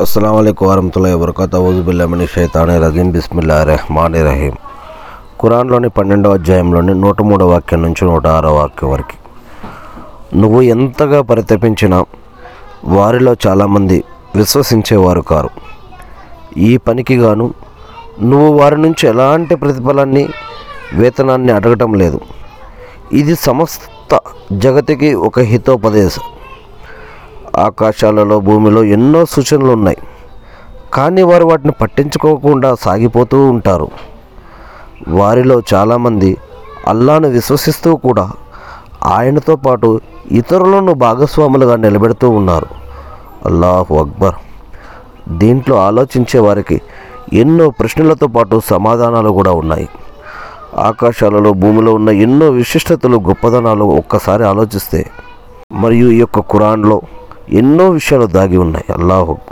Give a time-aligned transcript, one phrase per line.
[0.00, 4.54] అస్సలం అయికు వరహతుల్లా వరకత ఊజుబిల్లమిని షైతాని రజీం బిస్మిల్లా రెహమాన్ రహీం
[5.40, 9.16] ఖురాన్లోని పన్నెండవ అధ్యాయంలోని నూట మూడో వాక్యం నుంచి నూట ఆరో వాక్యం వరకు.
[10.36, 12.04] నువ్వు ఎంతగా పరితపించినా
[12.84, 14.04] వారిలో చాలామంది
[14.36, 15.50] విశ్వసించేవారు కారు.
[16.56, 17.54] ఈ పనికి గాను
[18.22, 20.28] నువ్వు వారి నుంచి ఎలాంటి ప్రతిఫలాన్ని
[20.94, 22.20] వేతనాన్ని అడగటం లేదు.
[23.12, 24.20] ఇది సమస్త
[24.52, 26.22] జగతికి ఒక హితోపదేశం.
[27.58, 29.96] ఆకాశాలలో భూమిలో ఎన్నో సూచనలు ఉన్నాయి
[30.94, 33.88] కానీ వారు వాటిని పట్టించుకోకుండా సాగిపోతూ ఉంటారు.
[35.08, 36.36] వారిలో చాలామంది
[36.88, 38.30] అల్లాను విశ్వసిస్తూ కూడా
[39.04, 40.00] ఆయనతో పాటు
[40.30, 42.66] ఇతరులను భాగస్వాములుగా నిలబెడుతూ ఉన్నారు.
[43.46, 44.34] అల్లాహు అక్బర్.
[45.28, 46.80] దీంట్లో ఆలోచించే వారికి
[47.32, 49.88] ఎన్నో ప్రశ్నలతో పాటు సమాధానాలు కూడా ఉన్నాయి.
[50.78, 55.10] ఆకాశాలలో భూమిలో ఉన్న ఎన్నో విశిష్టతలు గొప్పదనాలు ఒక్కసారి ఆలోచిస్తే
[55.72, 57.00] మరియు ఈ యొక్క ఖురాన్లో
[57.50, 58.92] ఎన్నో విషయాలు దాగి ఉన్నాయి.
[58.92, 59.38] అల్లాహు